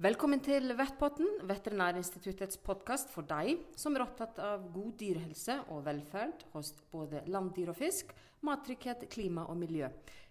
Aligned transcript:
Velkommen 0.00 0.40
til 0.40 0.72
Vettpotten, 0.78 1.26
Veterinærinstituttets 1.44 2.56
podkast 2.64 3.10
for 3.12 3.26
deg 3.28 3.58
som 3.76 3.92
er 3.92 4.06
opptatt 4.06 4.38
av 4.40 4.62
god 4.72 4.94
dyrehelse 4.96 5.58
og 5.74 5.82
velferd 5.84 6.40
hos 6.54 6.70
både 6.88 7.20
landdyr 7.28 7.68
og 7.68 7.76
fisk, 7.76 8.14
mattrygghet, 8.40 9.02
klima 9.12 9.44
og 9.52 9.58
miljø. 9.60 9.90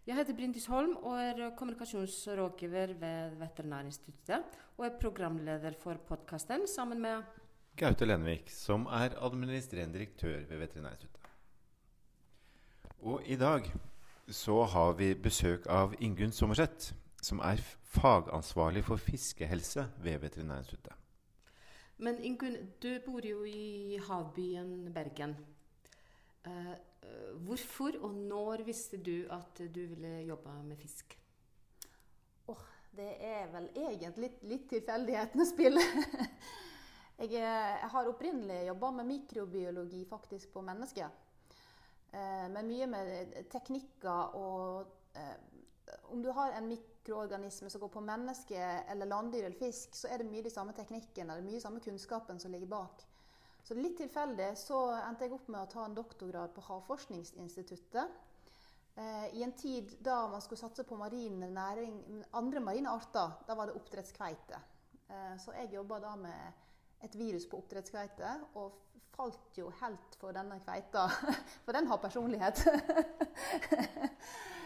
Jeg 0.09 0.17
heter 0.17 0.33
Bryndis 0.39 0.65
Holm 0.73 0.95
og 1.03 1.19
er 1.21 1.51
kommunikasjonsrådgiver 1.59 2.95
ved 2.97 3.35
Veterinærinstituttet, 3.43 4.57
og 4.79 4.87
er 4.87 4.95
programleder 5.03 5.77
for 5.83 6.01
podkasten 6.07 6.65
sammen 6.65 7.03
med 7.03 7.21
Gaute 7.77 8.07
Lenvik, 8.09 8.49
som 8.49 8.87
er 8.89 9.19
administrerende 9.21 9.99
direktør 9.99 10.47
ved 10.49 10.63
Veterinærinstituttet. 10.63 11.29
Og 13.05 13.21
i 13.21 13.37
dag 13.37 13.69
så 14.33 14.63
har 14.73 14.97
vi 14.97 15.13
besøk 15.13 15.69
av 15.69 15.93
Ingunn 16.01 16.33
Sommerseth 16.33 16.97
som 17.21 17.41
er 17.43 17.61
fagansvarlig 17.89 18.83
for 18.85 19.01
fiskehelse 19.01 19.85
ved 20.03 20.19
Veterinærinstituttet. 20.23 20.95
Men 21.99 22.19
Ingunn, 22.23 22.55
du 22.79 22.93
bor 23.05 23.25
jo 23.25 23.43
i 23.43 23.99
havbyen 24.07 24.91
Bergen. 24.95 25.35
Uh, 26.47 26.75
hvorfor 27.43 27.97
og 27.99 28.13
når 28.13 28.63
visste 28.63 28.97
du 29.03 29.27
at 29.31 29.59
du 29.59 29.81
ville 29.91 30.21
jobbe 30.29 30.53
med 30.63 30.77
fisk? 30.79 31.17
Oh, 32.47 32.61
det 32.95 33.09
er 33.19 33.49
vel 33.51 33.67
egentlig 33.75 34.31
litt 34.47 34.69
tilfeldighetenes 34.71 35.51
spill. 35.51 35.75
jeg, 37.19 37.33
eh, 37.33 37.41
jeg, 37.41 37.89
har 37.91 38.07
opprinnelig 38.07 38.61
jobba 38.69 38.91
med 38.99 39.09
mikrobiologi 39.09 40.05
faktisk 40.07 40.53
på 40.53 40.63
mennesker. 40.63 41.09
Uh, 42.13 42.47
men 42.53 42.69
mye 42.69 42.87
med 42.89 43.35
teknikker 43.51 44.37
og 44.39 44.87
uh, 45.19 45.35
Om 46.13 46.23
du 46.23 46.31
har 46.31 46.55
en 46.55 46.67
mikrobiologi 46.69 46.98
mikroorganisme 47.09 47.69
som 47.69 47.81
går 47.81 47.87
på 47.87 48.01
menneske 48.01 48.57
eller 48.89 49.05
landdyr 49.05 49.43
eller 49.43 49.57
fisk, 49.57 49.95
så 49.95 50.07
er 50.07 50.21
det 50.21 50.29
mye 50.29 50.43
de 50.45 50.51
samme 50.53 50.73
teknikken 50.77 51.29
eller 51.29 51.41
mye 51.41 51.61
samme 51.61 51.79
kunnskapen 51.81 52.39
som 52.39 52.51
ligger 52.51 52.67
bak. 52.69 53.05
Så 53.63 53.73
litt 53.73 53.97
tilfeldig 53.97 54.51
så 54.57 54.77
endte 54.93 55.25
jeg 55.25 55.33
opp 55.33 55.47
med 55.49 55.61
å 55.63 55.69
ta 55.71 55.85
en 55.85 55.95
doktorgrad 55.97 56.53
på 56.53 56.61
Havforskningsinstituttet. 56.67 58.13
Eh, 58.95 59.25
I 59.35 59.43
en 59.43 59.55
tid 59.57 59.95
da 60.05 60.27
man 60.29 60.41
skulle 60.41 60.61
satse 60.61 60.85
på 60.85 60.97
marine 60.97 61.49
næring, 61.49 62.23
andre 62.31 62.59
marine 62.59 62.93
arter, 62.93 63.33
da 63.47 63.57
var 63.57 63.69
det 63.69 63.77
oppdrettskveite. 63.79 64.61
Eh, 65.09 65.35
så 65.41 65.57
jeg 65.57 65.73
jobba 65.73 65.99
da 66.05 66.15
med 66.15 67.03
et 67.03 67.15
virus 67.17 67.47
på 67.49 67.57
oppdrettskveite, 67.57 68.35
og 68.53 68.77
falt 69.15 69.57
jo 69.57 69.73
helt 69.81 70.15
for 70.21 70.35
denne 70.35 70.61
kveita. 70.61 71.09
For 71.65 71.73
den 71.73 71.87
har 71.89 71.97
personlighet. 71.97 72.63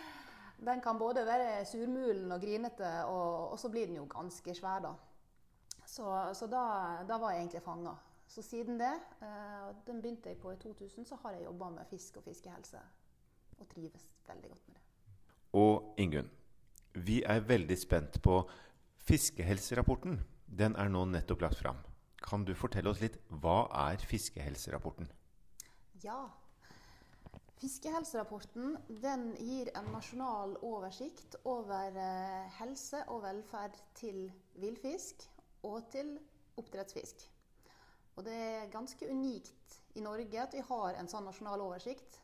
Den 0.65 0.81
kan 0.81 0.99
både 0.99 1.25
være 1.27 1.65
surmulen 1.65 2.31
og 2.31 2.41
grinete, 2.41 2.89
og, 3.05 3.51
og, 3.51 3.59
så 3.59 3.69
blir 3.69 3.87
den 3.89 3.99
jo 3.99 4.07
ganske 4.09 4.55
svær, 4.55 4.79
da. 4.79 4.93
Så, 5.85 6.05
så 6.33 6.47
da, 6.47 6.63
da, 7.07 7.17
var 7.19 7.33
jeg 7.33 7.43
egentlig 7.43 7.61
fanga. 7.61 7.95
Så 8.27 8.41
siden 8.41 8.79
det, 8.79 8.93
eh, 9.21 9.73
den 9.87 10.01
begynte 10.01 10.31
jeg 10.31 10.39
på 10.41 10.53
i 10.53 10.57
2000, 10.57 11.05
så 11.05 11.17
har 11.21 11.35
jeg 11.35 11.43
jobba 11.45 11.69
med 11.69 11.89
fisk 11.89 12.17
og 12.17 12.23
fiskehelse. 12.23 12.79
Og 13.59 13.67
trives 13.69 14.07
veldig 14.27 14.49
godt 14.49 14.67
med 14.67 14.75
det. 14.75 14.83
Og 15.53 15.99
Ingunn, 16.01 16.31
vi 16.93 17.21
er 17.23 17.43
veldig 17.45 17.77
spent 17.77 18.21
på 18.23 18.39
fiskehelserapporten. 19.05 20.21
Den 20.47 20.75
er 20.79 20.89
nå 20.89 21.03
nettopp 21.05 21.43
lagt 21.43 21.59
fram. 21.61 21.83
Kan 22.23 22.45
du 22.47 22.55
fortelle 22.55 22.89
oss 22.89 23.03
litt 23.03 23.19
hva 23.29 23.67
er 23.89 24.01
fiskehelserapporten? 24.07 25.11
Ja, 26.03 26.31
Fiskehelserapporten 27.63 28.73
gir 29.39 29.69
en 29.79 29.85
nasjonal 29.93 30.57
oversikt 30.67 31.37
over 31.47 31.95
eh, 31.95 32.49
helse 32.57 32.99
og 33.07 33.21
velferd 33.23 33.77
til 33.95 34.25
villfisk 34.59 35.23
og 35.69 35.85
til 35.93 36.09
oppdrettsfisk. 36.59 37.23
Og 38.17 38.27
det 38.27 38.35
er 38.35 38.73
ganske 38.73 39.07
unikt 39.07 39.77
i 39.95 40.03
Norge 40.03 40.41
at 40.43 40.57
vi 40.57 40.65
har 40.67 40.99
en 40.99 41.07
sånn 41.07 41.23
nasjonal 41.23 41.63
oversikt. 41.63 42.19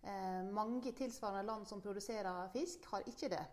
Eh, 0.00 0.48
mange 0.56 0.94
tilsvarende 0.96 1.44
land 1.50 1.68
som 1.68 1.84
produserer 1.84 2.48
fisk, 2.56 2.88
har 2.88 3.04
ikke 3.12 3.28
det. 3.34 3.44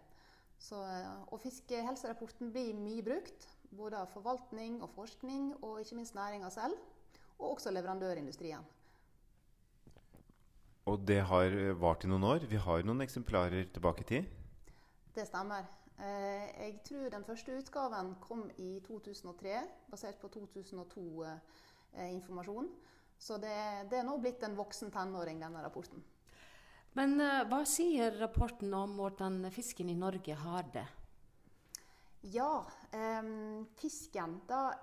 Så, 0.55 0.79
eh, 0.87 1.19
og 1.35 1.43
Fiskehelserapporten 1.43 2.55
blir 2.55 2.79
mye 2.79 3.03
brukt, 3.03 3.49
både 3.75 4.05
av 4.05 4.15
forvaltning 4.15 4.79
og 4.79 4.95
forskning, 4.95 5.51
og 5.59 5.83
ikke 5.83 5.99
minst 5.99 6.15
næringa 6.15 6.55
selv, 6.61 6.79
og 7.41 7.57
også 7.57 7.75
leverandørindustrien. 7.75 8.63
Og 10.85 11.01
det 11.01 11.23
har 11.25 11.49
vart 11.81 12.03
i 12.05 12.09
noen 12.11 12.21
år. 12.29 12.43
Vi 12.49 12.57
har 12.61 12.83
noen 12.85 13.01
eksemplarer 13.01 13.71
tilbake 13.73 14.01
i 14.05 14.09
tid. 14.09 14.25
Det 15.15 15.25
stemmer. 15.25 15.65
Eh, 15.97 16.45
jeg 16.59 16.83
tror 16.85 17.09
den 17.09 17.23
første 17.23 17.51
utgaven 17.55 18.15
kom 18.21 18.51
i 18.59 18.79
2003, 18.85 19.67
basert 19.91 20.19
på 20.21 20.27
2002-informasjon. 20.33 22.65
Eh, 22.65 22.71
Så 23.17 23.37
det, 23.39 23.87
det, 23.89 23.97
er 23.99 24.03
nå 24.03 24.17
blitt 24.19 24.43
en 24.43 24.57
voksen 24.57 24.91
tenåring, 24.91 25.39
denne 25.39 25.63
rapporten. 25.63 26.03
Men 26.99 27.21
eh, 27.23 27.47
hva 27.47 27.65
sier 27.65 28.11
rapporten 28.19 28.73
om 28.75 28.97
hvordan 28.99 29.51
fisken 29.55 29.89
i 29.89 29.95
Norge 29.95 30.35
har 30.35 30.63
det? 30.73 30.87
Ja, 32.33 32.65
um, 32.91 33.67
fisken 33.77 34.41
da, 34.49 34.73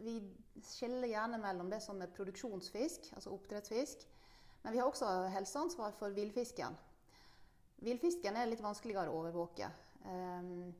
Vi 0.00 0.32
skiller 0.64 1.08
gjerne 1.08 1.38
mellom 1.40 1.70
det 1.70 1.80
som 1.84 2.02
er 2.02 2.06
produksjonsfisk, 2.12 3.00
altså 3.14 3.30
oppdrettsfisk, 3.32 4.06
men 4.66 4.72
vi 4.72 4.78
har 4.78 4.88
også 4.90 5.06
helseansvar 5.30 5.92
for 5.94 6.10
villfisken. 6.10 6.74
Villfisken 7.86 8.34
er 8.34 8.48
litt 8.50 8.64
vanskeligere 8.64 9.12
å 9.12 9.20
overvåke. 9.20 9.68
Ehm, 10.10 10.72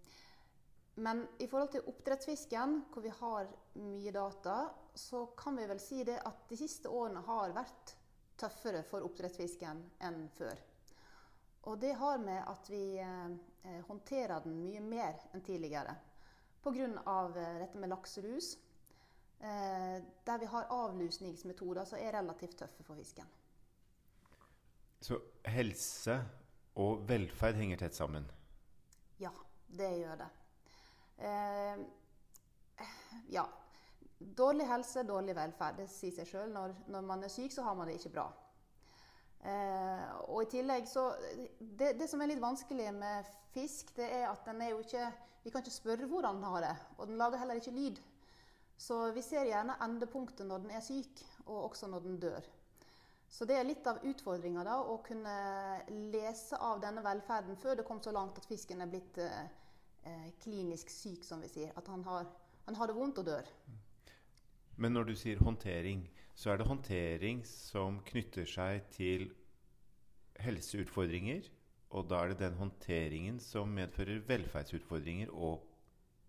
men 1.06 1.20
i 1.38 1.47
forhold 1.47 1.70
til 1.70 1.86
oppdrettsfisken, 1.92 2.74
hvor 2.91 3.04
vi 3.04 3.12
har 3.20 3.47
mye 3.78 4.14
data, 4.16 4.56
så 4.91 5.20
kan 5.38 5.60
vi 5.60 5.69
vel 5.70 5.78
si 5.78 6.00
det 6.02 6.19
at 6.19 6.42
de 6.50 6.58
siste 6.58 6.91
årene 6.91 7.22
har 7.28 7.54
vært 7.54 7.94
tøffere 8.42 8.82
for 8.91 9.06
oppdrettsfisken 9.06 9.84
enn 10.10 10.26
før. 10.34 10.58
Og 11.70 11.78
det 11.78 11.94
har 12.03 12.18
med 12.26 12.42
at 12.42 12.74
vi 12.74 12.84
eh, 12.98 13.80
håndterer 13.86 14.42
den 14.42 14.58
mye 14.66 14.82
mer 14.82 15.22
enn 15.30 15.47
tidligere. 15.47 15.94
Pga. 16.66 16.91
Eh, 16.91 17.56
dette 17.62 17.78
med 17.78 17.94
lakselus. 17.94 18.56
Eh, 19.38 19.97
der 20.26 20.38
vi 20.42 20.54
har 20.58 20.72
avlusningsmetoder 20.74 21.86
som 21.86 22.03
er 22.03 22.16
relativt 22.18 22.58
tøffe 22.66 22.82
for 22.82 22.98
fisken. 22.98 23.30
Så 25.06 25.20
helse 25.46 26.16
og 26.82 27.04
velferd 27.06 27.54
henger 27.60 27.78
tett 27.78 27.94
sammen? 27.94 28.24
Ja, 29.22 29.30
det 29.78 29.92
gjør 30.00 30.16
det. 30.24 30.26
Eh, 31.28 31.84
ja. 33.36 33.44
Dårlig 34.18 34.66
helse, 34.66 35.04
dårlig 35.06 35.36
velferd. 35.36 35.78
Det 35.78 35.86
sier 35.92 36.16
seg 36.16 36.26
sjøl. 36.26 36.50
Når, 36.50 36.74
når, 36.90 37.06
man 37.06 37.22
er 37.22 37.30
syk, 37.30 37.54
så 37.54 37.62
har 37.68 37.76
man 37.78 37.86
det 37.86 38.00
ikke 38.00 38.16
bra. 38.16 38.26
Eh, 39.46 40.02
og 40.26 40.42
i 40.42 40.50
tillegg 40.56 40.88
så 40.90 41.06
det, 41.60 41.92
det, 42.00 42.10
som 42.10 42.24
er 42.24 42.32
litt 42.32 42.42
vanskelig 42.42 42.90
med 42.96 43.30
fisk, 43.54 43.94
det 43.94 44.08
er 44.10 44.26
at 44.32 44.42
den 44.48 44.64
er 44.64 44.72
jo 44.72 44.82
ikke 44.82 45.04
Vi 45.44 45.52
kan 45.54 45.62
ikke 45.62 45.70
spørre 45.70 46.06
hvordan 46.10 46.40
den 46.40 46.50
har 46.50 46.64
det. 46.64 46.74
Og 46.98 47.06
den 47.06 47.20
lager 47.20 47.38
heller 47.38 47.62
ikke 47.62 47.76
lyd. 47.76 48.02
Så 48.76 49.04
vi 49.14 49.22
ser 49.22 49.46
gjerne 49.46 49.78
endepunktet 49.86 50.48
når 50.48 50.64
den 50.64 50.74
er 50.74 50.82
syk, 50.82 51.22
og 51.46 51.68
også 51.68 51.86
når 51.86 52.08
den 52.08 52.18
dør. 52.26 52.55
Så 53.28 53.44
det 53.44 53.56
er 53.59 53.66
litt 53.66 53.87
av 53.91 54.03
utfordringa 54.06 54.62
da, 54.64 54.76
å 54.81 54.98
kunne 55.04 55.37
lese 56.12 56.59
av 56.62 56.81
denne 56.82 57.03
velferden 57.04 57.59
før 57.60 57.78
det 57.78 57.87
kom 57.87 58.00
så 58.03 58.14
langt 58.14 58.38
at 58.38 58.47
fisken 58.48 58.84
er 58.84 58.91
blitt 58.91 59.19
eh, 59.22 59.48
eh, 60.06 60.28
klinisk 60.42 60.92
syk, 60.92 61.25
som 61.26 61.42
vi 61.42 61.50
sier. 61.50 61.72
At 61.76 61.91
han 61.92 62.04
har, 62.06 62.28
han 62.69 62.78
har, 62.78 62.88
det 62.88 62.97
vondt 62.97 63.20
og 63.22 63.28
dør. 63.28 63.50
Men 64.76 64.94
når 64.94 65.10
du 65.10 65.15
sier 65.19 65.42
håndtering, 65.42 66.06
så 66.36 66.53
er 66.53 66.60
det 66.60 66.69
håndtering 66.69 67.42
som 67.48 68.00
knytter 68.09 68.48
seg 68.48 68.86
til 68.94 69.31
helseutfordringer. 70.44 71.48
Og 71.97 72.06
da 72.10 72.22
er 72.22 72.32
det 72.32 72.42
den 72.44 72.59
håndteringen 72.60 73.41
som 73.41 73.72
medfører 73.72 74.22
velferdsutfordringer 74.28 75.33
og 75.33 75.65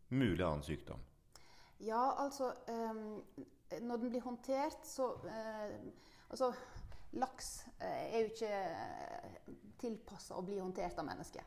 mulig 0.09 0.45
annen 0.45 0.63
sykdom. 0.63 1.01
Ja, 1.83 2.15
altså 2.23 2.53
um, 2.67 3.23
Når 3.81 3.97
den 3.97 4.09
blir 4.09 4.23
håndtert, 4.23 4.79
så 4.87 5.11
um, 5.23 5.89
Altså 6.29 6.51
laks 7.19 7.51
eh, 7.79 8.15
er 8.15 8.19
jo 8.23 8.31
ikke 8.31 8.51
eh, 8.51 9.53
tilpassa 9.81 10.37
å 10.37 10.45
bli 10.45 10.59
håndtert 10.59 10.99
av 10.99 11.07
mennesker. 11.07 11.45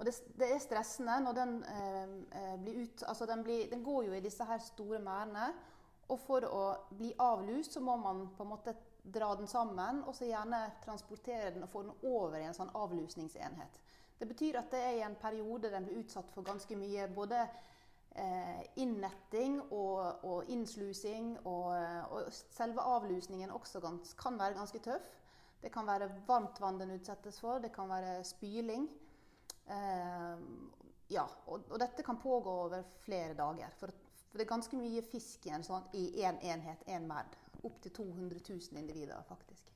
Og 0.00 0.06
det, 0.08 0.14
det, 0.40 0.46
er 0.48 0.62
stressende 0.64 1.18
når 1.20 1.36
den 1.36 1.56
eh, 1.68 2.12
eh, 2.40 2.54
blir 2.62 2.84
ut 2.84 3.02
Altså 3.08 3.26
den, 3.28 3.42
blir, 3.44 3.66
den, 3.70 3.82
går 3.84 4.06
jo 4.08 4.14
i 4.16 4.22
disse 4.24 4.44
her 4.48 4.62
store 4.64 5.00
merdene. 5.04 5.50
Og 6.10 6.18
for 6.24 6.46
å 6.48 6.62
bli 6.96 7.12
avlust 7.20 7.76
så 7.76 7.82
må 7.84 7.98
man 8.00 8.24
på 8.36 8.46
en 8.46 8.50
måte 8.54 8.74
dra 9.00 9.30
den 9.36 9.48
sammen 9.48 10.02
og 10.08 10.14
så 10.16 10.26
gjerne 10.28 10.58
transportere 10.84 11.52
den 11.54 11.64
og 11.64 11.70
få 11.72 11.84
den 11.84 12.08
over 12.08 12.38
i 12.40 12.46
en 12.48 12.56
sånn 12.56 12.72
avlusningsenhet. 12.76 13.78
Det 14.20 14.28
betyr 14.28 14.58
at 14.60 14.72
det 14.72 14.80
er 14.84 14.96
i 14.98 15.04
en 15.06 15.16
periode 15.20 15.70
den 15.72 15.86
blir 15.86 16.02
utsatt 16.02 16.32
for 16.34 16.44
ganske 16.44 16.76
mye 16.76 17.06
både 17.14 17.44
innetting 18.76 19.60
og, 19.70 20.24
og 20.26 20.48
innslusing. 20.50 21.36
Og, 21.46 21.70
og, 22.10 22.32
selve 22.52 22.82
avlusningen 22.82 23.52
også 23.54 23.80
gans, 23.80 24.14
kan 24.18 24.38
være 24.40 24.58
ganske 24.58 24.82
tøff. 24.84 25.16
Det 25.60 25.72
kan 25.72 25.86
være 25.86 26.08
varmt 26.26 26.60
vann 26.60 26.80
den 26.80 26.94
utsettes 26.96 27.40
for, 27.40 27.60
det 27.60 27.72
kan 27.74 27.88
være 27.88 28.22
spyling. 28.24 28.88
Eh, 29.70 30.44
ja, 31.12 31.26
og, 31.46 31.66
og, 31.68 31.76
dette 31.82 32.04
kan 32.06 32.20
pågå 32.20 32.54
over 32.66 32.86
flere 33.04 33.34
dager. 33.34 33.74
For, 33.78 33.92
For 34.30 34.38
det 34.38 34.46
er 34.46 34.54
ganske 34.54 34.78
mye 34.78 35.02
fisk 35.02 35.46
i 35.48 35.54
en 35.56 35.66
sånn, 35.66 35.88
en 35.92 36.38
enhet, 36.38 36.84
én 36.86 37.00
en 37.00 37.08
merd. 37.10 37.36
Opptil 37.66 37.92
200 37.92 38.40
000 38.46 38.78
individer, 38.80 39.20
faktisk. 39.28 39.66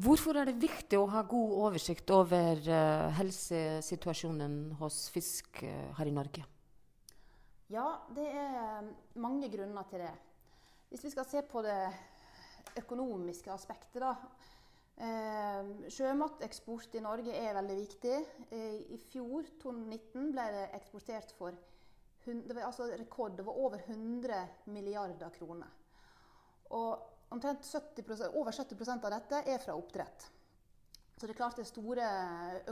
Hvorfor 0.00 0.38
er 0.38 0.48
det 0.48 0.62
viktig 0.62 0.96
å 0.96 1.08
ha 1.10 1.24
god 1.28 1.56
oversikt 1.66 2.08
over 2.14 2.62
uh, 2.70 3.10
helsesituasjonen 3.18 4.76
hos 4.78 5.08
fisk 5.12 5.58
uh, 5.66 5.90
her 5.98 6.08
i 6.08 6.14
Norge? 6.14 6.46
Ja, 7.72 7.86
det 8.12 8.26
er 8.28 8.90
mange 9.16 9.48
grunner 9.48 9.86
til 9.88 10.02
det. 10.04 10.12
Hvis 10.90 11.04
vi 11.04 11.12
skal 11.14 11.24
se 11.28 11.42
på 11.48 11.62
det 11.64 11.78
økonomiske 12.76 13.52
aspektet, 13.52 14.02
da. 14.02 14.14
Eh, 14.94 15.70
sjømateksport 15.90 16.94
i 16.94 17.02
Norge 17.02 17.32
er 17.34 17.56
veldig 17.56 17.76
viktig. 17.78 18.18
I 18.94 18.98
fjor, 19.08 19.48
2019, 19.62 20.28
ble 20.34 20.50
det 20.54 20.66
eksportert 20.76 21.32
for 21.38 21.56
det 22.24 22.54
var 22.56 22.68
altså 22.68 22.86
rekord. 22.98 23.36
Det 23.36 23.46
var 23.46 23.52
over 23.52 23.80
100 23.86 24.46
milliarder 24.66 25.28
kroner. 25.28 25.68
Og 26.70 27.02
omtrent 27.30 27.64
70% 27.64 28.36
over 28.38 28.52
70% 28.52 29.04
av 29.04 29.12
dette 29.12 29.42
er 29.44 29.58
fra 29.60 29.76
oppdrett. 29.76 30.30
Så 31.16 31.26
det 31.26 31.34
er 31.34 31.38
klart 31.38 31.56
det 31.56 31.64
er 31.66 31.70
store 31.70 32.06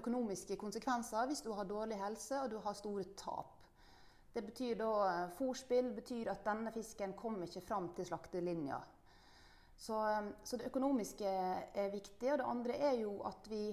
økonomiske 0.00 0.56
konsekvenser 0.56 1.28
hvis 1.30 1.44
du 1.44 1.52
har 1.52 1.68
dårlig 1.68 1.98
helse 2.00 2.40
og 2.40 2.50
du 2.50 2.58
har 2.64 2.74
store 2.74 3.04
tap. 3.16 3.61
Det 4.32 4.42
betyr 4.42 4.78
da 4.80 4.90
eh, 5.08 5.30
Fòrspill 5.36 5.92
betyr 5.96 6.30
at 6.32 6.44
denne 6.46 6.72
fisken 6.72 7.14
kommer 7.18 7.46
ikke 7.46 7.64
fram 7.66 7.90
til 7.96 8.08
slaktelinja. 8.08 8.80
Så, 9.76 9.98
eh, 10.08 10.30
så, 10.44 10.56
det 10.56 10.70
økonomiske 10.72 11.32
er 11.74 11.90
viktig. 11.92 12.32
Og 12.32 12.38
det 12.40 12.50
andre 12.54 12.78
er 12.90 13.00
jo 13.02 13.18
at 13.28 13.50
vi, 13.50 13.64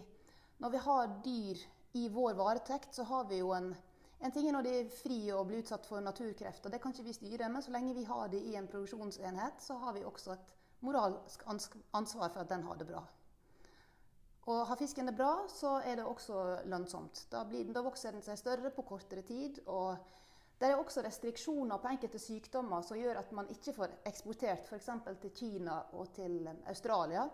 når 0.59 0.73
vi 0.75 0.81
har 0.87 1.13
dyr 1.25 1.67
i 1.99 2.07
vår 2.13 2.35
varetekt, 2.37 2.95
så 2.95 3.03
har 3.03 3.29
vi 3.29 3.43
jo 3.43 3.53
en 3.55 3.71
en 4.19 4.33
ting 4.35 4.49
er 4.49 4.51
når 4.51 4.65
de 4.65 4.71
er 4.81 4.89
fri 4.91 5.17
og 5.31 5.45
blir 5.47 5.61
utsatt 5.63 5.85
for 5.87 6.03
naturkrefter. 6.03 6.71
Det 6.71 6.81
kan 6.83 6.91
ikke 6.91 7.05
vi 7.07 7.15
styre. 7.15 7.47
Men 7.49 7.63
så 7.63 7.71
lenge 7.71 7.95
vi 7.95 8.03
har 8.03 8.27
det 8.27 8.41
i 8.43 8.57
en 8.59 8.67
produksjonsenhet, 8.67 9.61
så 9.63 9.77
har 9.79 9.95
vi 9.95 10.03
også 10.03 10.33
et 10.33 10.51
moralsk 10.83 11.45
ansvar 11.47 12.27
for 12.33 12.41
at 12.43 12.51
den 12.51 12.65
har 12.67 12.75
det 12.75 12.87
bra. 12.89 13.05
Og 14.51 14.65
har 14.67 14.79
fisken 14.79 15.07
det 15.07 15.15
bra, 15.15 15.45
så 15.47 15.77
er 15.85 15.99
det 15.99 16.05
også 16.05 16.41
lønnsomt. 16.67 17.27
Da, 17.31 17.45
blir, 17.47 17.71
da 17.71 17.83
vokser 17.85 18.15
den 18.15 18.25
seg 18.25 18.39
større 18.39 18.71
på 18.75 18.83
kortere 18.91 19.23
tid. 19.23 19.61
og 19.67 19.95
det 20.59 20.67
er 20.67 20.75
også 20.75 21.01
restriksjoner 21.05 21.79
på 21.79 21.87
enkelte 21.87 22.19
sykdommer 22.19 22.83
som 22.83 22.99
gjør 22.99 23.21
at 23.21 23.31
man 23.35 23.47
ikke 23.53 23.73
får 23.77 23.93
eksportert 24.09 24.65
f.eks. 24.67 24.89
til 25.21 25.31
Kina 25.35 25.77
og 25.95 26.11
til 26.15 26.49
Australia. 26.67 27.29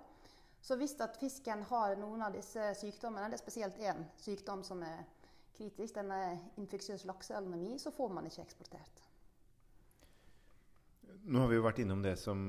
Så 0.62 0.78
hvis 0.78 0.94
at 1.02 1.18
fisken 1.20 1.64
har 1.70 1.96
noen 1.98 2.22
av 2.26 2.34
disse 2.34 2.72
sykdommene, 2.78 3.30
det 3.30 3.40
er 3.40 3.42
spesielt 3.42 3.82
én 3.82 4.06
sykdom 4.22 4.64
som 4.66 4.84
er 4.86 5.04
kritisk, 5.56 5.96
denne 5.96 6.38
infeksiøs 6.62 7.06
lakseanemi, 7.06 7.78
så 7.80 7.94
får 7.96 8.14
man 8.14 8.26
ikke 8.30 8.44
eksportert. 8.46 9.04
Nå 11.26 11.42
har 11.42 11.50
vi 11.50 11.58
jo 11.58 11.66
vært 11.66 11.82
innom 11.82 12.02
det 12.06 12.16
som 12.22 12.40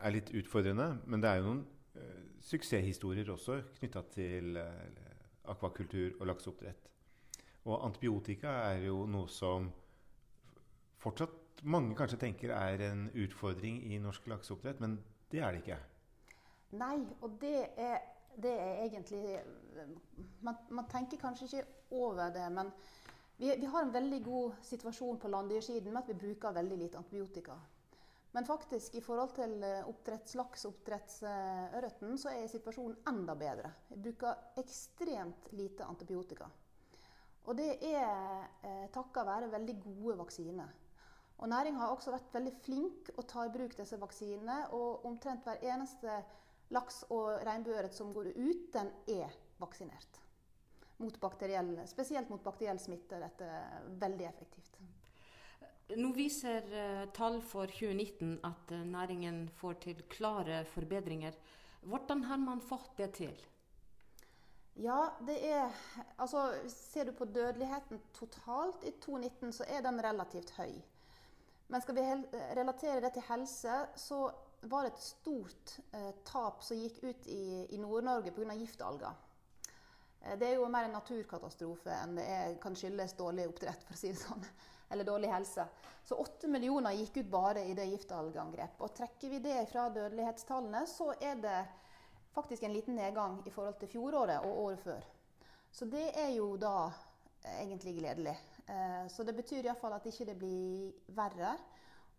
er 0.00 0.16
litt 0.16 0.32
utfordrende, 0.36 0.90
men 1.06 1.22
det 1.22 1.30
er 1.30 1.40
jo 1.40 1.46
noen 1.48 1.62
uh, 1.96 2.22
suksesshistorier 2.44 3.32
også 3.32 3.60
knytta 3.78 4.04
til 4.12 4.60
uh, 4.60 5.52
akvakultur 5.52 6.18
og 6.18 6.28
lakseoppdrett. 6.32 6.90
Og 7.68 7.84
antibiotika 7.84 8.52
er 8.70 8.86
jo 8.86 9.04
noe 9.10 9.28
som 9.28 9.68
fortsatt 11.00 11.62
mange 11.68 11.96
kanskje 11.96 12.20
tenker 12.20 12.54
er 12.56 12.80
en 12.86 13.08
utfordring 13.12 13.82
i 13.92 13.98
norsk 14.00 14.28
lakseoppdrett, 14.32 14.80
men 14.80 14.96
det 15.32 15.42
er 15.44 15.52
det 15.52 15.62
ikke. 15.64 15.80
Nei, 16.80 16.94
og 17.20 17.36
det 17.42 17.56
er, 17.80 17.98
det 18.40 18.52
er 18.54 18.84
egentlig 18.86 19.40
man, 20.40 20.56
man, 20.70 20.86
tenker 20.90 21.20
kanskje 21.20 21.48
ikke 21.50 21.66
over 21.98 22.30
det, 22.32 22.46
men 22.54 22.70
vi, 23.36 23.50
vi, 23.56 23.66
har 23.66 23.84
en 23.84 23.92
veldig 23.92 24.22
god 24.24 24.56
situasjon 24.64 25.20
på 25.20 25.28
landdyrsiden 25.32 25.92
med 25.92 26.02
at 26.02 26.10
vi 26.12 26.18
bruker 26.22 26.56
veldig 26.56 26.80
lite 26.80 27.00
antibiotika. 27.00 27.58
Men 28.32 28.46
faktisk 28.46 28.94
i 28.94 29.02
forhold 29.02 29.32
til 29.34 29.56
eh, 29.66 29.86
oppdrettslaks 29.90 30.66
og 30.68 30.76
oppdrettsørreten 30.76 32.18
så 32.20 32.30
er 32.30 32.50
situasjonen 32.52 33.00
enda 33.10 33.34
bedre. 33.34 33.72
Vi 33.88 33.98
bruker 34.04 34.60
ekstremt 34.60 35.50
lite 35.58 35.88
antibiotika. 35.88 36.46
Og 37.48 37.56
det 37.56 37.70
er 37.88 38.46
eh, 38.66 38.86
takket 38.92 39.26
være 39.26 39.50
veldig 39.52 39.76
gode 39.84 40.18
vaksiner. 40.20 40.76
Og 41.40 41.48
Næringa 41.48 41.80
har 41.80 41.94
også 41.94 42.12
vært 42.12 42.34
veldig 42.34 42.52
flink 42.64 43.12
å 43.16 43.24
ta 43.24 43.46
i 43.46 43.52
bruk 43.52 43.76
disse 43.78 43.96
vaksinene. 44.00 44.66
Og 44.76 45.06
omtrent 45.08 45.46
hver 45.48 45.62
eneste 45.72 46.20
laks 46.74 47.04
og 47.10 47.40
regnbueørret 47.48 47.96
som 47.96 48.12
går 48.14 48.34
ut, 48.36 48.66
den 48.76 48.92
er 49.08 49.38
vaksinert 49.60 50.20
mot 51.00 51.16
spesielt 51.88 52.28
mot 52.28 52.42
bakteriell 52.44 52.78
smitte. 52.80 53.20
Dette 53.20 53.44
er 53.44 53.86
veldig 54.02 54.26
effektivt. 54.28 54.76
Nå 55.96 56.12
viser 56.14 56.66
uh, 56.70 57.06
tall 57.16 57.40
for 57.42 57.66
2019 57.66 58.36
at 58.46 58.74
uh, 58.76 58.82
næringen 58.86 59.48
får 59.58 59.80
til 59.86 60.02
klare 60.12 60.64
forbedringer. 60.70 61.34
Hvordan 61.82 62.24
har 62.28 62.38
man 62.38 62.60
fått 62.60 62.92
det 63.00 63.10
til? 63.16 63.34
Ja, 64.74 65.10
det 65.26 65.38
er 65.50 65.70
Altså, 66.18 66.52
ser 66.68 67.04
du 67.04 67.12
på 67.12 67.24
dødeligheten 67.24 68.00
totalt 68.14 68.84
i 68.84 68.90
2019, 68.90 69.52
så 69.52 69.64
er 69.68 69.80
den 69.82 70.04
relativt 70.04 70.50
høy. 70.50 70.80
Men 71.68 71.82
skal 71.82 71.94
vi 71.94 72.04
relatere 72.56 73.00
det 73.00 73.12
til 73.12 73.22
helse, 73.28 73.74
så 73.96 74.30
var 74.62 74.84
det 74.84 74.92
et 74.92 75.02
stort 75.02 75.78
eh, 75.94 76.12
tap 76.24 76.62
som 76.62 76.76
gikk 76.76 76.98
ut 77.04 77.26
i, 77.26 77.66
i 77.70 77.78
Nord-Norge 77.80 78.32
pga. 78.34 78.54
giftalger. 78.54 79.12
Eh, 80.20 80.38
det 80.38 80.48
er 80.48 80.58
jo 80.58 80.68
mer 80.68 80.88
en 80.88 80.96
naturkatastrofe 80.98 81.94
enn 81.94 82.18
det 82.18 82.26
er, 82.26 82.56
kan 82.60 82.76
skyldes 82.76 83.16
dårlig 83.16 83.46
oppdrett, 83.48 83.86
for 83.86 83.96
å 83.96 84.00
si 84.00 84.12
det 84.12 84.20
sånn. 84.20 84.44
Eller 84.90 85.06
dårlig 85.06 85.30
helse. 85.30 85.64
Så 86.04 86.18
åtte 86.18 86.48
millioner 86.50 86.96
gikk 86.98 87.20
ut 87.22 87.30
bare 87.30 87.62
i 87.70 87.76
det 87.78 87.86
giftalgeangrepet. 87.92 88.82
Og 88.82 88.94
trekker 88.96 89.30
vi 89.30 89.38
det 89.44 89.60
fra 89.70 89.86
dødelighetstallene, 89.94 90.82
så 90.90 91.12
er 91.14 91.38
det 91.38 91.58
faktisk 92.40 92.66
en 92.66 92.74
liten 92.74 92.96
nedgang 92.96 93.40
i 93.46 93.54
forhold 93.54 93.78
til 93.80 93.92
fjoråret 93.92 94.44
og 94.44 94.64
året 94.64 94.84
før. 94.84 95.06
Så 95.70 95.86
det 95.86 96.08
er 96.18 96.32
jo 96.34 96.56
da 96.58 96.90
eh, 97.44 97.60
egentlig 97.62 97.98
gledelig. 97.98 98.36
Eh, 98.66 99.04
så 99.08 99.26
det 99.26 99.36
betyr 99.36 99.64
iallfall 99.64 99.94
at 99.96 100.08
ikke 100.10 100.28
det 100.32 100.38
blir 100.40 100.90
verre. 101.14 101.54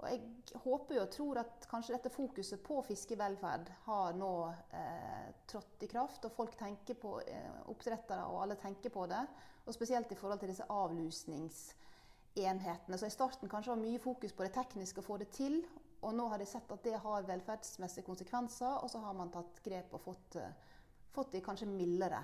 Og 0.01 0.09
jeg 0.09 0.21
håper 0.63 1.03
og 1.03 1.11
tror 1.13 1.37
at 1.43 1.67
kanskje 1.69 1.93
dette 1.93 2.09
fokuset 2.09 2.63
på 2.65 2.79
fiskevelferd 2.87 3.67
har 3.85 4.15
nå 4.17 4.33
eh, 4.73 5.27
trådt 5.49 5.83
i 5.85 5.89
kraft, 5.91 6.25
og 6.25 6.31
folk 6.33 6.55
tenker 6.57 6.95
på 6.97 7.21
eh, 7.21 7.61
oppdrettere, 7.69 8.25
og 8.31 8.41
alle 8.45 8.55
tenker 8.61 8.89
på 8.93 9.05
det. 9.11 9.23
Og 9.61 9.73
spesielt 9.75 10.11
i 10.11 10.17
forhold 10.17 10.39
til 10.41 10.49
disse 10.49 10.65
avlusningsenhetene. 10.73 12.97
Så 12.97 13.05
i 13.05 13.13
starten 13.13 13.49
kanskje 13.49 13.75
var 13.75 13.83
mye 13.83 13.99
fokus 14.01 14.33
på 14.33 14.43
det 14.47 14.53
tekniske, 14.57 14.99
å 15.03 15.05
få 15.05 15.17
det 15.21 15.29
til. 15.37 15.61
Og 16.01 16.13
nå 16.17 16.27
har 16.31 16.41
de 16.41 16.49
sett 16.49 16.71
at 16.73 16.83
det 16.85 16.97
har 17.03 17.27
velferdsmessige 17.27 18.05
konsekvenser, 18.07 18.79
og 18.81 18.89
så 18.89 19.01
har 19.03 19.17
man 19.17 19.33
tatt 19.33 19.61
grep 19.65 19.93
og 19.93 20.01
fått, 20.01 20.37
eh, 20.41 20.77
fått 21.13 21.35
de 21.35 21.43
kanskje 21.45 21.69
mildere 21.69 22.23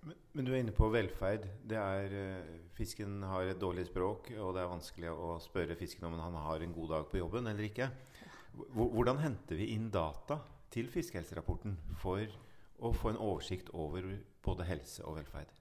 men, 0.00 0.16
men, 0.32 0.46
du 0.46 0.52
er 0.54 0.62
inne 0.62 0.74
på 0.74 0.88
velferd. 0.92 1.46
Det 1.68 1.76
er, 1.78 2.14
uh, 2.14 2.60
fisken 2.76 3.20
har 3.28 3.50
et 3.50 3.60
dårlig 3.60 3.86
språk, 3.90 4.32
og 4.38 4.54
det 4.56 4.62
er 4.62 4.72
vanskelig 4.72 5.12
å 5.12 5.34
spørre 5.42 5.76
fisken 5.78 6.08
om 6.08 6.16
han 6.20 6.38
har 6.40 6.64
en 6.64 6.76
god 6.76 6.94
dag 6.94 7.10
på 7.10 7.20
jobben 7.20 7.50
eller 7.50 7.68
ikke. 7.68 7.90
Hvordan 8.74 9.20
henter 9.22 9.60
vi 9.60 9.70
inn 9.76 9.90
data 9.94 10.40
til 10.72 10.88
fiskehelserapporten 10.90 11.76
for 12.00 12.24
å 12.80 12.90
få 12.96 13.12
en 13.12 13.20
oversikt 13.20 13.70
over 13.76 14.08
både 14.42 14.66
helse 14.66 15.04
og 15.06 15.20
velferd? 15.20 15.52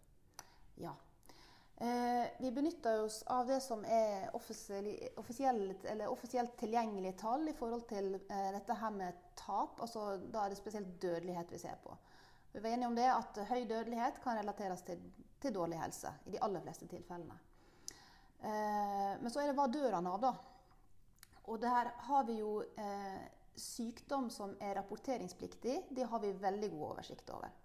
Ja. 0.80 0.96
Eh, 1.80 2.28
vi 2.40 2.52
benytter 2.52 3.04
oss 3.04 3.24
av 3.24 3.48
det 3.48 3.62
som 3.64 3.86
er 3.86 4.34
offisielt, 4.36 5.86
offisielt 6.12 6.58
tilgjengelige 6.60 7.16
tall 7.22 7.48
i 7.48 7.56
forhold 7.56 7.86
til 7.88 8.18
eh, 8.20 8.50
dette 8.52 8.76
her 8.82 8.92
med 8.92 9.22
tap. 9.40 9.80
Altså, 9.80 10.18
da 10.28 10.44
er 10.44 10.52
det 10.52 10.60
spesielt 10.60 10.98
dødelighet 11.00 11.54
vi 11.56 11.62
ser 11.62 11.80
på. 11.84 11.96
Vi 12.52 12.60
var 12.60 12.74
enige 12.74 12.90
om 12.90 12.98
det 12.98 13.08
at 13.14 13.40
høy 13.48 13.64
dødelighet 13.70 14.20
kan 14.24 14.42
relateres 14.42 14.84
til, 14.84 15.00
til 15.40 15.56
dårlig 15.56 15.80
helse 15.80 16.12
i 16.26 16.36
de 16.36 16.44
aller 16.44 16.66
fleste 16.66 16.90
tilfellene. 16.92 17.40
Eh, 18.44 19.16
men 19.22 19.32
så 19.32 19.40
er 19.40 19.48
det 19.48 19.56
hva 19.56 19.70
dør 19.72 19.96
han 20.02 20.12
av, 20.12 20.20
da? 20.24 20.34
Og 21.48 21.64
der 21.64 21.94
har 22.10 22.28
vi 22.28 22.42
jo 22.42 22.58
eh, 22.76 23.24
sykdom 23.56 24.28
som 24.34 24.58
er 24.60 24.76
rapporteringspliktig. 24.82 25.80
Det 25.96 26.12
har 26.12 26.20
vi 26.20 26.36
veldig 26.44 26.74
god 26.76 26.86
oversikt 26.92 27.32
over. 27.36 27.56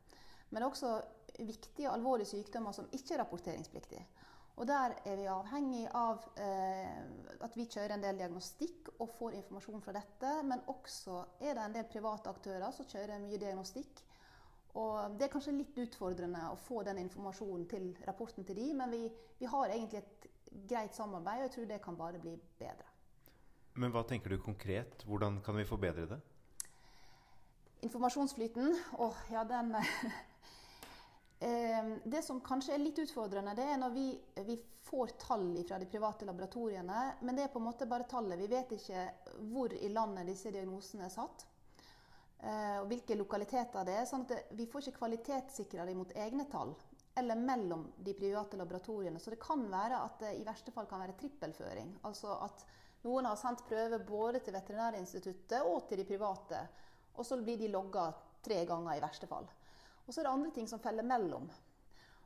Men 0.54 0.70
også 0.70 1.00
viktige 1.38 1.88
og 1.88 1.96
alvorlige 1.98 2.30
sykdommer 2.34 2.72
som 2.72 2.88
ikke 2.92 3.14
er 3.14 3.24
rapporteringspliktige. 3.24 4.06
Og 4.54 4.68
der 4.70 4.94
er 5.02 5.16
vi 5.18 5.26
avhengig 5.26 5.88
av 5.98 6.22
eh, 6.38 6.98
at 7.42 7.56
vi 7.58 7.66
kjører 7.66 7.96
en 7.96 8.04
del 8.04 8.20
diagnostikk 8.20 8.92
og 9.00 9.10
får 9.16 9.34
informasjon 9.40 9.82
fra 9.82 9.96
dette. 9.96 10.34
Men 10.46 10.62
også 10.70 11.24
er 11.40 11.56
det 11.56 11.64
en 11.64 11.74
del 11.74 11.88
private 11.90 12.30
aktører 12.30 12.70
som 12.76 12.86
kjører 12.86 13.22
mye 13.24 13.40
diagnostikk 13.42 14.04
og 14.74 15.18
Det 15.18 15.28
er 15.28 15.30
kanskje 15.30 15.54
litt 15.54 15.76
utfordrende 15.78 16.40
å 16.50 16.58
få 16.58 16.82
den 16.86 16.98
informasjonen 17.04 17.66
til 17.70 17.92
rapporten 18.08 18.46
til 18.46 18.58
de, 18.58 18.72
men 18.74 18.90
vi, 18.90 19.04
vi 19.38 19.46
har 19.46 19.70
egentlig 19.70 20.00
et 20.00 20.26
greit 20.70 20.96
samarbeid, 20.96 21.38
og 21.38 21.46
jeg 21.46 21.52
tror 21.54 21.68
det 21.70 21.80
kan 21.84 21.98
bare 21.98 22.18
bli 22.22 22.34
bedre. 22.58 22.90
Men 23.78 23.94
hva 23.94 24.02
tenker 24.06 24.34
du 24.34 24.40
konkret? 24.42 25.04
Hvordan 25.06 25.40
kan 25.46 25.56
vi 25.58 25.66
forbedre 25.66 26.08
det? 26.10 26.18
Informasjonsflyten, 27.86 28.74
åh, 28.98 29.22
ja, 29.30 29.44
den 29.46 29.76
det 32.04 32.22
som 32.24 32.40
kanskje 32.40 32.74
er 32.74 32.80
litt 32.80 32.98
utfordrende, 33.02 33.52
det 33.58 33.64
er 33.68 33.80
når 33.80 33.92
vi, 33.92 34.06
vi, 34.46 34.56
får 34.84 35.14
tall 35.18 35.48
fra 35.68 35.78
de 35.80 35.88
private 35.88 36.26
laboratoriene. 36.28 37.00
Men 37.24 37.36
det 37.36 37.46
er 37.46 37.52
på 37.52 37.58
en 37.58 37.66
måte 37.66 37.88
bare 37.88 38.06
tallet. 38.08 38.38
Vi 38.38 38.48
vet 38.52 38.74
ikke 38.76 39.04
hvor 39.50 39.72
i 39.72 39.88
landet 39.88 40.28
disse 40.28 40.52
diagnosene 40.52 41.06
er 41.08 41.12
satt. 41.12 41.46
Eh, 42.44 42.76
og 42.82 42.90
hvilke 42.90 43.16
lokaliteter 43.16 43.86
det 43.88 43.94
er. 43.96 44.04
sånn 44.08 44.26
at 44.28 44.52
Vi 44.52 44.68
får 44.68 44.84
ikke 44.84 44.98
kvalitetssikra 44.98 45.86
dem 45.88 46.02
mot 46.02 46.12
egne 46.12 46.44
tall 46.52 46.74
eller 47.16 47.38
mellom 47.38 47.86
de 47.96 48.14
private 48.14 48.58
laboratoriene. 48.60 49.18
Så 49.18 49.30
det 49.30 49.40
kan 49.42 49.64
være 49.70 50.02
at 50.04 50.20
det 50.20 50.34
i 50.36 50.46
verste 50.46 50.74
fall 50.74 50.88
kan 50.90 51.00
være 51.00 51.16
trippelføring. 51.18 51.96
Altså 52.04 52.36
at 52.44 52.64
noen 53.06 53.28
har 53.28 53.38
sendt 53.40 53.64
prøver 53.68 54.04
både 54.04 54.40
til 54.44 54.56
Veterinærinstituttet 54.56 55.62
og 55.62 55.88
til 55.88 56.02
de 56.02 56.08
private. 56.08 56.62
Og 57.14 57.26
så 57.26 57.38
blir 57.40 57.58
de 57.60 57.70
logga 57.70 58.08
tre 58.44 58.64
ganger 58.68 58.98
i 58.98 59.04
verste 59.04 59.30
fall. 59.30 59.46
Og 60.04 60.12
så 60.12 60.20
er 60.20 60.26
det 60.26 60.34
andre 60.34 60.52
ting 60.54 60.68
som 60.68 60.82
feller 60.82 61.06
mellom. 61.06 61.48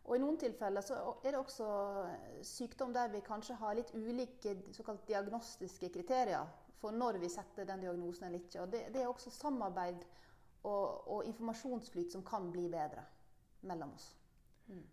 Og 0.08 0.16
I 0.16 0.20
noen 0.22 0.38
tilfeller 0.40 0.84
så 0.84 0.96
er 1.20 1.34
det 1.34 1.40
også 1.40 1.66
sykdom 2.46 2.94
der 2.96 3.10
vi 3.12 3.20
kanskje 3.24 3.58
har 3.60 3.76
litt 3.76 3.92
ulike 3.92 4.54
såkalt 4.72 5.04
diagnostiske 5.08 5.90
kriterier 5.92 6.48
for 6.80 6.94
når 6.94 7.18
vi 7.20 7.28
setter 7.32 7.66
den 7.68 7.82
diagnosen 7.84 8.28
eller 8.28 8.40
ikke. 8.40 8.62
Og 8.62 8.72
det, 8.72 8.86
det 8.94 9.02
er 9.02 9.10
også 9.10 9.32
samarbeid 9.34 10.00
og, 10.64 11.08
og, 11.08 11.26
informasjonsflyt 11.28 12.14
som 12.14 12.24
kan 12.26 12.48
bli 12.54 12.66
bedre 12.72 13.04
mellom 13.68 13.92
oss. 13.98 14.08
Mm. 14.68 14.86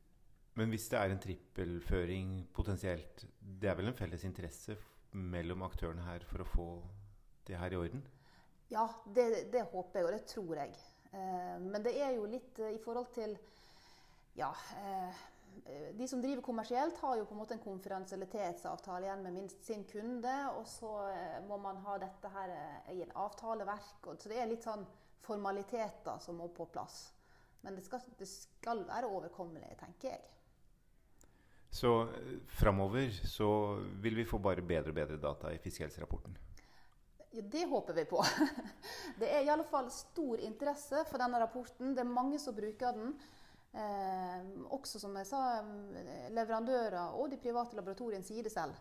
Men 0.56 0.72
hvis 0.72 0.89
det 0.92 1.00
er 1.00 1.12
en 1.12 1.22
trippelføring 1.22 2.36
potensielt, 2.56 3.25
det 3.39 3.70
er 3.70 3.80
vel 3.80 3.92
en 3.92 3.98
felles 3.98 4.24
interesse 4.27 4.77
mellom 5.15 5.63
aktørene 5.68 6.04
her 6.06 6.27
for 6.27 6.44
å 6.44 6.50
få 6.50 6.68
det 7.48 7.60
her 7.60 7.75
i 7.75 7.80
orden? 7.80 8.04
Ja, 8.72 8.88
det, 9.15 9.51
det 9.54 9.65
håper 9.72 10.00
jeg, 10.00 10.08
og 10.08 10.15
det 10.15 10.24
tror 10.32 10.56
jeg. 10.60 10.75
Eh, 11.15 11.60
men 11.60 11.84
det 11.84 11.95
er 12.01 12.15
jo 12.17 12.27
litt 12.29 12.60
eh, 12.60 12.75
i 12.75 12.84
forhold 12.84 13.13
til 13.15 13.38
Ja. 14.36 14.51
Eh, 14.81 15.24
de 15.95 16.07
som 16.12 16.19
driver 16.19 16.43
kommersielt, 16.43 16.98
har 17.00 17.15
jo 17.15 17.25
på 17.25 17.31
en 17.31 17.39
måte 17.39 17.55
en 17.55 17.62
konfidensialitetsavtale 17.63 19.05
igjen 19.07 19.22
med 19.24 19.38
minst 19.38 19.63
sin 19.63 19.86
kunde. 19.88 20.34
Og 20.60 20.65
så 20.67 20.89
må 21.48 21.55
man 21.63 21.79
ha 21.86 21.95
dette 22.01 22.27
her 22.34 22.51
i 22.91 22.98
en 23.05 23.13
avtaleverk. 23.15 24.10
Så 24.19 24.27
det 24.27 24.41
er 24.41 24.50
litt 24.51 24.67
sånn 24.67 24.84
formaliteter 25.24 26.19
som 26.19 26.36
må 26.41 26.50
på 26.51 26.67
plass. 26.74 27.13
Men 27.63 27.79
det 27.79 27.86
skal, 27.88 28.03
det 28.19 28.27
skal 28.27 28.84
være 28.84 29.07
overkommelig, 29.07 29.72
tenker 29.79 30.12
jeg. 30.12 30.27
Så 31.72 31.93
framover 32.60 33.15
så 33.24 33.50
vil 34.03 34.19
vi 34.19 34.27
få 34.27 34.43
bare 34.43 34.62
bedre 34.63 34.91
og 34.91 35.00
bedre 35.00 35.24
data 35.24 35.55
i 35.55 35.63
fiskehelserapporten? 35.63 36.36
Ja, 37.36 37.42
det 37.42 37.65
håper 37.65 37.94
vi 37.94 38.06
på. 38.06 38.24
Det 39.20 39.27
er 39.27 39.44
i 39.44 39.50
alle 39.51 39.65
fall 39.68 39.89
stor 39.92 40.39
interesse 40.39 41.01
for 41.10 41.20
denne 41.20 41.39
rapporten. 41.42 41.92
Det 41.96 42.04
er 42.04 42.08
mange 42.08 42.39
som 42.39 42.56
bruker 42.56 42.96
den. 42.96 43.15
Eh, 43.75 44.46
også, 44.72 45.01
som 45.04 45.15
jeg 45.20 45.27
sa, 45.27 45.42
leverandører 46.32 47.18
og 47.20 47.27
de 47.34 47.39
private 47.44 47.75
laboratoriene 47.75 48.24
sier 48.24 48.46
det 48.46 48.54
selv. 48.54 48.77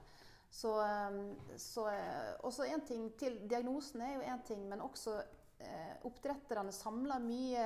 Så, 0.54 0.76
eh, 0.84 1.18
så 1.58 1.88
eh, 1.90 2.30
også 2.46 2.68
en 2.70 2.86
ting 2.86 3.08
til, 3.18 3.40
Diagnosen 3.50 4.04
er 4.06 4.14
jo 4.14 4.26
én 4.30 4.46
ting, 4.46 4.62
men 4.70 4.84
også 4.86 5.16
eh, 5.58 5.96
oppdretterne 6.06 6.74
samler 6.74 7.22
mye 7.22 7.64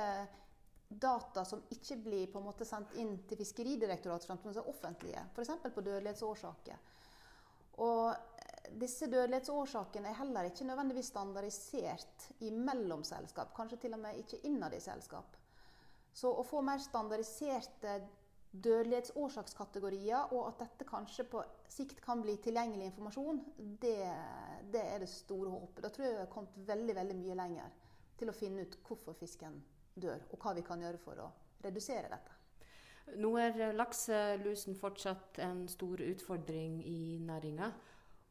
data 0.89 1.43
som 1.45 1.61
ikke 1.69 1.99
blir 2.01 2.31
på 2.33 2.41
en 2.41 2.47
måte 2.49 2.65
sendt 2.65 2.95
inn 2.97 3.13
til 3.29 3.37
Fiskeridirektoratet, 3.37 4.25
som 4.25 4.55
er 4.55 4.71
offentlige, 4.73 5.21
f.eks. 5.35 5.53
på 5.69 5.85
dødelighetsårsaker. 5.85 6.81
Disse 8.79 9.07
dødelighetsårsakene 9.09 10.11
er 10.11 10.17
heller 10.19 10.49
ikke 10.49 10.67
nødvendigvis 10.67 11.11
standardisert 11.13 12.29
i 12.45 12.51
mellomselskap, 12.53 13.53
kanskje 13.57 13.81
til 13.85 13.97
og 13.97 14.03
med 14.03 14.21
ikke 14.21 14.41
innad 14.49 14.75
i 14.75 14.81
selskap. 14.83 15.37
Så 16.13 16.31
å 16.33 16.45
få 16.45 16.61
mer 16.65 16.81
standardiserte 16.83 17.99
dødelighetsårsakskategorier, 18.51 20.33
og 20.33 20.47
at 20.47 20.63
dette 20.63 20.87
kanskje 20.89 21.25
på 21.29 21.43
sikt 21.69 22.01
kan 22.01 22.23
bli 22.23 22.37
tilgjengelig 22.41 22.89
informasjon, 22.89 23.43
det, 23.81 23.99
det 24.73 24.81
er 24.95 25.03
det 25.03 25.11
store 25.11 25.51
håpet. 25.53 25.83
Da 25.85 25.93
tror 25.93 26.07
jeg 26.07 26.15
vi 26.15 26.23
har 26.23 26.33
kommet 26.33 26.57
veldig, 26.69 26.95
veldig 26.97 27.19
mye 27.19 27.37
lenger 27.37 27.77
til 28.19 28.31
å 28.31 28.35
finne 28.35 28.65
ut 28.65 28.79
hvorfor 28.87 29.15
fisken 29.17 29.61
dør, 29.95 30.25
og 30.31 30.41
hva 30.41 30.55
vi 30.57 30.65
kan 30.65 30.81
gjøre 30.81 31.01
for 31.01 31.21
å 31.21 31.29
redusere 31.63 32.09
dette. 32.09 32.35
Nå 33.17 33.31
er 33.41 33.71
lakselusen 33.73 34.75
fortsatt 34.77 35.39
en 35.41 35.63
stor 35.69 36.01
utfordring 36.05 36.81
i 36.85 37.17
næringa. 37.25 37.71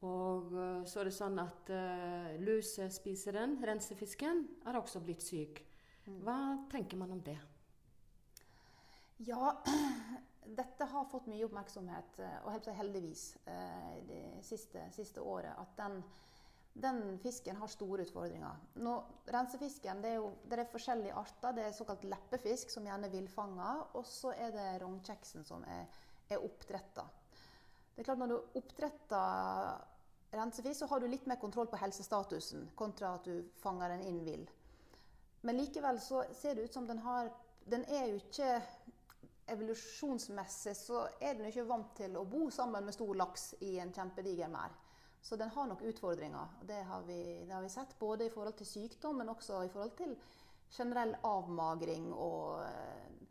Og 0.06 0.52
eh, 0.54 0.82
så 0.86 1.00
er 1.00 1.08
det 1.08 1.16
sånn 1.16 1.40
at 1.42 1.72
uh, 1.74 2.34
lusespiseren, 2.44 3.56
rensefisken, 3.66 4.44
er 4.70 4.78
også 4.78 5.02
blitt 5.02 5.24
syk. 5.26 5.64
Mm. 6.06 6.20
Hva 6.26 6.38
tenker 6.70 7.00
man 7.00 7.16
om 7.16 7.22
det? 7.26 7.38
Ja, 9.26 9.56
dette 10.60 10.86
har 10.92 11.10
fått 11.10 11.26
mye 11.30 11.48
oppmerksomhet, 11.48 12.22
eh, 12.22 12.38
og 12.46 12.70
heldigvis, 12.78 13.32
det 14.06 14.22
siste, 14.46 14.86
siste 14.94 15.24
året. 15.24 15.54
At 15.58 15.74
den 15.80 16.02
den 16.78 17.18
fisken 17.18 17.56
har 17.58 17.70
store 17.70 18.04
utfordringer. 18.06 18.58
Nå, 18.84 18.92
rensefisken 19.34 20.02
det 20.02 20.12
er, 20.12 20.20
jo, 20.20 20.28
det 20.46 20.60
er 20.60 20.70
forskjellige 20.70 21.16
arter. 21.18 21.56
Det 21.56 21.64
er 21.66 21.74
såkalt 21.74 22.04
leppefisk, 22.06 22.70
som 22.70 22.86
gjerne 22.86 23.08
er 23.08 23.14
villfanga. 23.14 23.70
Og 23.98 24.06
så 24.06 24.30
er 24.36 24.52
det 24.54 24.66
rognkjeksen, 24.82 25.46
som 25.48 25.64
er, 25.66 25.88
er 26.30 26.44
oppdretta. 26.44 27.08
Det 27.98 28.04
er 28.04 28.06
klart 28.12 28.18
Når 28.18 28.28
du 28.30 28.58
oppdretter 28.60 30.36
rensefisk, 30.38 30.78
så 30.78 30.86
har 30.86 31.00
du 31.00 31.08
litt 31.10 31.24
mer 31.26 31.40
kontroll 31.42 31.66
på 31.66 31.80
helsestatusen 31.80 32.68
kontra 32.78 33.16
at 33.16 33.24
du 33.26 33.48
fanger 33.58 33.90
den 33.90 34.04
inn 34.06 34.20
vill. 34.22 34.44
Men 35.42 35.58
likevel 35.58 35.98
så 35.98 36.20
ser 36.30 36.54
det 36.54 36.68
ut 36.68 36.76
som 36.76 36.86
den 36.86 37.00
har 37.02 37.32
Den 37.66 37.82
er 37.84 38.06
jo 38.06 38.20
ikke 38.20 38.60
Evolusjonsmessig 39.50 40.76
så 40.76 41.00
er 41.18 41.34
den 41.34 41.48
ikke 41.48 41.64
vant 41.66 41.90
til 41.98 42.14
å 42.20 42.22
bo 42.24 42.44
sammen 42.54 42.86
med 42.86 42.94
stor 42.94 43.18
laks 43.18 43.48
i 43.66 43.72
en 43.82 43.90
kjempediger 43.96 44.52
merd. 44.52 44.76
Så 45.20 45.34
den 45.36 45.50
har 45.50 45.66
nok 45.66 45.82
utfordringer. 45.82 46.54
Det 46.62 46.78
har, 46.92 47.02
vi, 47.02 47.18
det 47.48 47.54
har 47.56 47.66
vi 47.66 47.72
sett, 47.72 47.98
både 47.98 48.28
i 48.28 48.30
forhold 48.30 48.60
til 48.60 48.70
sykdom, 48.76 49.18
men 49.18 49.34
også 49.34 49.64
i 49.64 49.72
forhold 49.74 49.96
til 49.98 50.14
generell 50.70 51.16
avmagring 51.26 52.12
og 52.14 52.62
eh, 52.62 53.26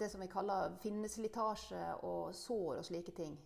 det 0.00 0.08
som 0.08 0.24
vi 0.24 0.32
kaller 0.32 0.78
finneslitasje 0.80 1.84
og 2.08 2.34
sår 2.34 2.80
og 2.80 2.88
slike 2.88 3.12
ting. 3.20 3.36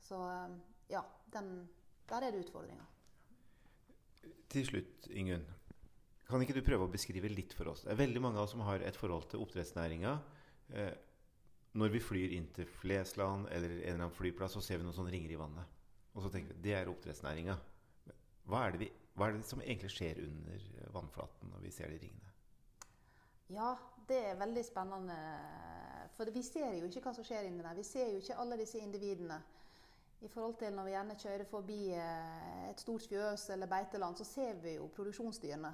Så 0.00 0.18
eh, 0.30 0.56
ja, 0.96 1.04
den, 1.34 1.68
der 2.10 2.26
er 2.26 2.34
det 2.34 2.44
utfordringer. 2.46 2.86
Til 4.50 4.66
slutt, 4.66 5.06
Ingunn. 5.14 5.46
Kan 6.30 6.42
ikke 6.44 6.54
du 6.54 6.62
prøve 6.66 6.86
å 6.86 6.90
beskrive 6.90 7.30
litt 7.30 7.54
for 7.58 7.72
oss? 7.72 7.84
Det 7.84 7.92
er 7.94 7.98
veldig 7.98 8.22
mange 8.22 8.38
av 8.38 8.46
oss 8.46 8.54
som 8.54 8.62
har 8.66 8.82
et 8.86 8.98
forhold 8.98 9.28
til 9.30 9.42
oppdrettsnæringa. 9.42 10.12
Eh, 10.78 10.92
når 11.78 11.92
vi 11.94 12.02
flyr 12.02 12.34
inn 12.34 12.48
til 12.54 12.66
Flesland 12.66 13.48
eller 13.50 13.76
en 13.76 13.82
eller 13.82 14.04
annen 14.04 14.14
flyplass, 14.14 14.56
så 14.56 14.62
ser 14.64 14.80
vi 14.80 14.86
noen 14.86 14.96
sånne 14.96 15.12
ringer 15.14 15.34
i 15.34 15.38
vannet. 15.38 15.76
Og 16.14 16.24
så 16.24 16.30
tenker 16.32 16.54
vi 16.54 16.64
det 16.66 16.74
er 16.78 16.90
oppdrettsnæringa. 16.90 17.56
Hva, 18.50 18.64
hva, 19.14 19.28
er 19.28 19.36
det 19.36 19.46
som 19.46 19.62
egentlig 19.62 19.92
skjer 19.94 20.22
under 20.24 20.66
vannflaten 20.94 21.52
når 21.52 21.62
vi 21.66 21.74
ser 21.74 21.92
de 21.92 22.00
ringene? 22.02 22.34
Ja, 23.50 23.74
det 24.10 24.18
er 24.32 24.38
veldig 24.38 24.64
spennende. 24.66 25.18
For 26.16 26.30
vi 26.34 26.42
ser 26.46 26.74
jo 26.78 26.86
ikke 26.90 27.02
hva 27.04 27.14
som 27.14 27.26
skjer 27.26 27.46
inni 27.46 27.62
der. 27.62 27.78
Vi 27.78 27.86
ser 27.86 28.10
jo 28.10 28.22
ikke 28.22 28.38
alle 28.42 28.58
disse 28.58 28.82
individene. 28.82 29.38
I 30.20 30.28
forhold 30.28 30.58
til 30.60 30.74
når 30.76 30.84
vi 30.84 30.92
gjerne 30.92 31.16
kjører 31.16 31.46
forbi 31.48 31.78
eh, 31.96 32.64
et 32.68 32.80
stort 32.80 33.06
fjøs 33.08 33.46
eller 33.54 33.70
beiteland, 33.70 34.18
så 34.20 34.26
ser 34.28 34.58
vi 34.60 34.74
jo 34.76 34.90
produksjonsdyrene. 34.92 35.70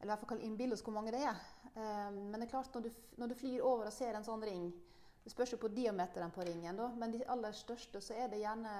Eller 0.00 0.10
i 0.10 0.16
hvert 0.16 0.32
fall 0.32 0.42
innbille 0.42 0.74
oss 0.74 0.82
hvor 0.82 0.96
mange 0.96 1.12
det 1.14 1.20
er. 1.22 1.38
Eh, 1.70 2.08
men 2.10 2.34
det 2.40 2.48
er 2.48 2.54
klart, 2.56 2.74
når 2.74 2.88
du, 2.88 2.90
når 3.22 3.30
du 3.30 3.36
flyr 3.38 3.62
over 3.62 3.86
og 3.86 3.94
ser 3.94 4.18
en 4.18 4.26
sånn 4.26 4.42
ring, 4.42 4.66
det 5.22 5.30
spørs 5.30 5.54
jo 5.54 5.60
på 5.62 5.70
diameteren 5.70 6.34
på 6.34 6.42
ringen, 6.42 6.78
da, 6.80 6.88
men 6.98 7.14
de 7.14 7.22
aller 7.30 7.54
største 7.54 8.00
så 8.02 8.16
er 8.18 8.32
det 8.32 8.40
gjerne 8.42 8.72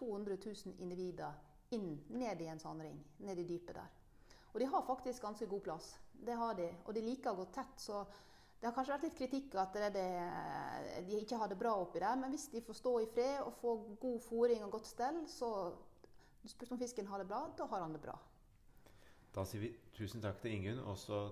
200 0.00 0.38
000 0.40 0.80
individer 0.80 1.36
inn 1.76 1.98
ned 2.08 2.40
i 2.40 2.48
en 2.48 2.60
sånn 2.62 2.80
ring. 2.80 2.96
Ned 3.26 3.42
i 3.42 3.44
dypet 3.48 3.76
der. 3.76 3.90
Og 4.52 4.60
de 4.60 4.68
har 4.72 4.88
faktisk 4.88 5.22
ganske 5.24 5.48
god 5.48 5.64
plass. 5.68 5.92
Det 6.12 6.36
har 6.36 6.56
de. 6.56 6.70
Og 6.86 6.96
de 6.96 7.04
liker 7.04 7.32
å 7.32 7.42
gå 7.42 7.46
tett. 7.52 7.76
Så 7.80 8.00
det 8.62 8.68
har 8.68 8.74
kanskje 8.76 8.94
vært 8.94 9.04
litt 9.08 9.16
kritikk 9.18 9.54
at 9.58 9.74
det 9.74 9.88
det, 9.96 10.02
de 11.08 11.16
ikke 11.18 11.38
har 11.40 11.48
det 11.50 11.56
bra 11.58 11.72
oppi 11.82 11.98
der. 11.98 12.14
Men 12.14 12.30
hvis 12.30 12.44
de 12.52 12.60
får 12.62 12.76
stå 12.78 12.92
i 13.02 13.08
fred 13.10 13.40
og 13.42 13.56
få 13.58 13.72
god 14.04 14.20
fôring 14.22 14.62
og 14.62 14.76
godt 14.76 14.86
stell, 14.86 15.18
så 15.26 15.48
spørs 16.46 16.70
om 16.70 16.78
fisken 16.78 17.10
har 17.10 17.18
det 17.18 17.26
bra. 17.26 17.40
Da 17.58 17.66
har 17.72 17.82
han 17.82 17.96
det 17.96 18.04
bra. 18.04 18.14
Da 19.34 19.42
sier 19.50 19.64
vi 19.64 19.72
tusen 19.96 20.22
takk 20.22 20.38
til 20.44 20.54
Ingunn. 20.54 20.78
Og 20.86 20.94
så 21.02 21.24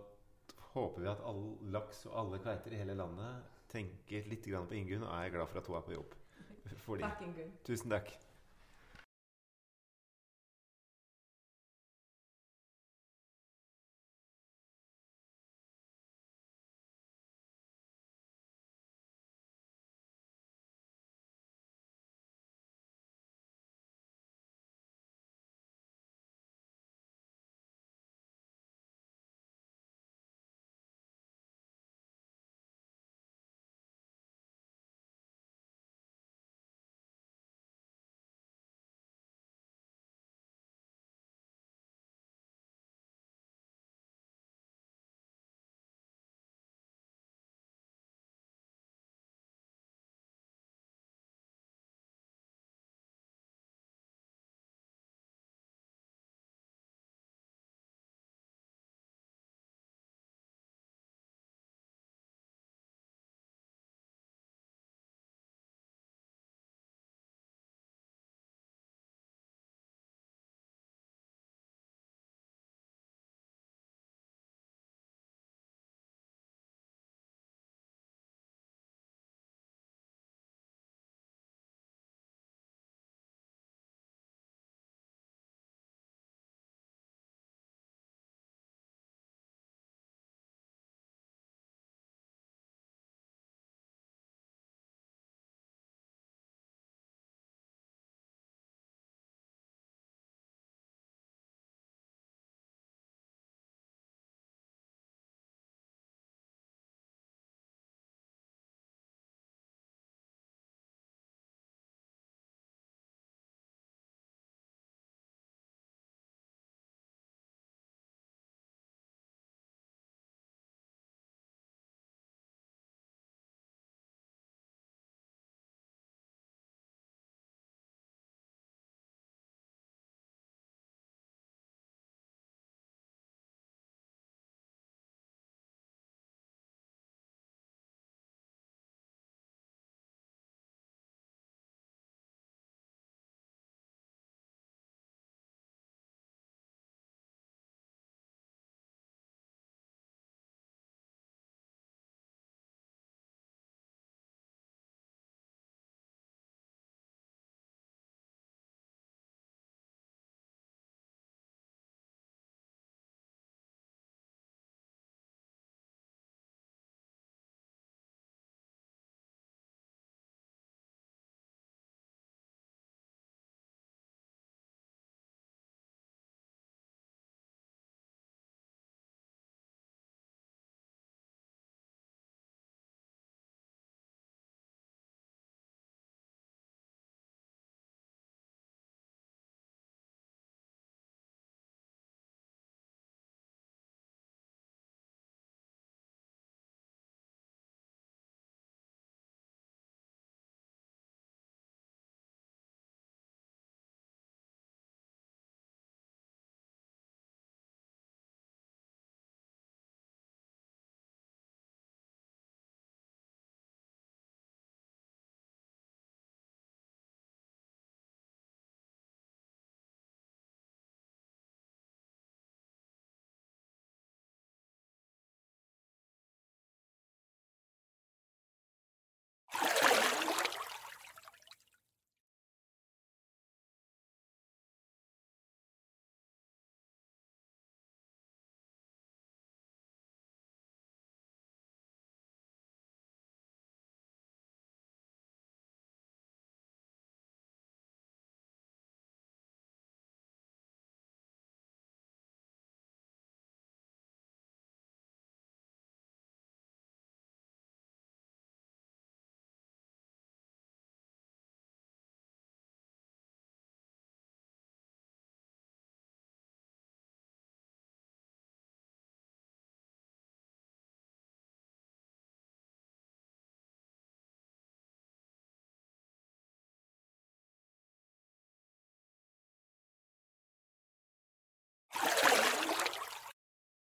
håper 0.73 1.05
vi 1.05 1.11
at 1.13 1.23
all 1.31 1.45
laks 1.71 2.03
og 2.11 2.19
alle 2.19 2.43
kveiter 2.43 2.75
i 2.75 2.83
hele 2.83 2.99
landet 2.99 3.47
tenker 3.71 4.27
litt 4.27 4.51
på 4.51 4.75
Ingunn, 4.81 5.07
og 5.07 5.15
er 5.15 5.31
glad 5.31 5.47
for 5.53 5.63
at 5.63 5.71
hun 5.71 5.79
er 5.79 5.87
på 5.87 5.95
jobb. 6.01 6.19
Fordi. 6.89 7.07
Takk, 7.07 7.23
Ingunn. 7.29 7.55
Tusen 7.63 7.95
takk. 7.95 8.11